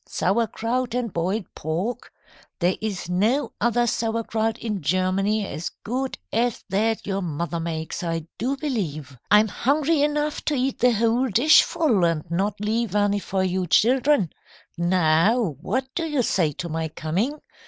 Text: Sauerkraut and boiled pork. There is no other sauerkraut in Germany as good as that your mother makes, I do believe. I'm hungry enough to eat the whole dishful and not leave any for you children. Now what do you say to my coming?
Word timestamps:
Sauerkraut 0.07 0.95
and 0.95 1.13
boiled 1.13 1.45
pork. 1.53 2.11
There 2.57 2.75
is 2.81 3.07
no 3.07 3.51
other 3.61 3.85
sauerkraut 3.85 4.57
in 4.57 4.81
Germany 4.81 5.45
as 5.45 5.69
good 5.83 6.17
as 6.33 6.63
that 6.69 7.05
your 7.05 7.21
mother 7.21 7.59
makes, 7.59 8.01
I 8.01 8.25
do 8.39 8.57
believe. 8.57 9.15
I'm 9.29 9.47
hungry 9.47 10.01
enough 10.01 10.43
to 10.45 10.55
eat 10.55 10.79
the 10.79 10.91
whole 10.93 11.27
dishful 11.27 12.03
and 12.03 12.23
not 12.31 12.59
leave 12.59 12.95
any 12.95 13.19
for 13.19 13.43
you 13.43 13.67
children. 13.67 14.31
Now 14.75 15.37
what 15.61 15.85
do 15.93 16.07
you 16.07 16.23
say 16.23 16.51
to 16.53 16.67
my 16.67 16.87
coming? 16.87 17.39